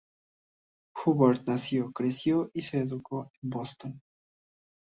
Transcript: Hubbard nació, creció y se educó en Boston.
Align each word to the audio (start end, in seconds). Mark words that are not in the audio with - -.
Hubbard 0.97 1.43
nació, 1.47 1.91
creció 1.91 2.49
y 2.55 2.63
se 2.63 2.79
educó 2.79 3.29
en 3.43 3.49
Boston. 3.51 4.01